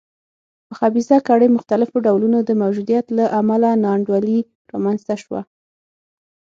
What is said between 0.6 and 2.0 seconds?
د خبیثه کړۍ مختلفو